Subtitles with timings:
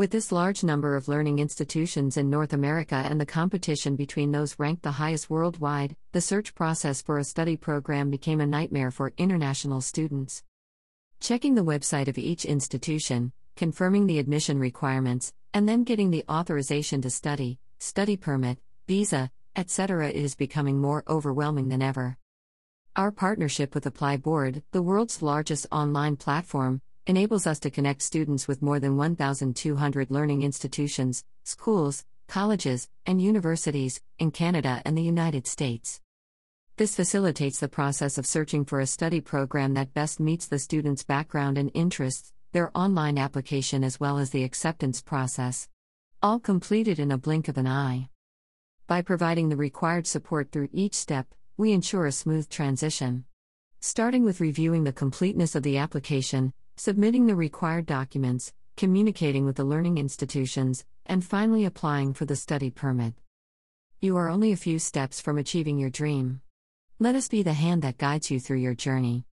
[0.00, 4.58] With this large number of learning institutions in North America and the competition between those
[4.58, 9.12] ranked the highest worldwide, the search process for a study program became a nightmare for
[9.18, 10.42] international students.
[11.20, 17.02] Checking the website of each institution, confirming the admission requirements, and then getting the authorization
[17.02, 18.56] to study, study permit,
[18.88, 20.08] visa, etc.
[20.08, 22.16] is becoming more overwhelming than ever.
[22.96, 26.80] Our partnership with ApplyBoard, the world's largest online platform,
[27.10, 34.00] enables us to connect students with more than 1,200 learning institutions, schools, colleges, and universities
[34.20, 36.00] in Canada and the United States.
[36.76, 41.02] This facilitates the process of searching for a study program that best meets the student's
[41.02, 45.68] background and interests, their online application, as well as the acceptance process.
[46.22, 48.08] All completed in a blink of an eye.
[48.86, 53.24] By providing the required support through each step, we ensure a smooth transition.
[53.80, 59.64] Starting with reviewing the completeness of the application, submitting the required documents, communicating with the
[59.64, 63.12] learning institutions, and finally applying for the study permit.
[64.00, 66.40] You are only a few steps from achieving your dream.
[66.98, 69.26] Let us be the hand that guides you through your journey.